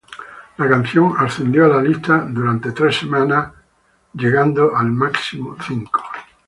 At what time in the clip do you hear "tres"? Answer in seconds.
2.73-2.95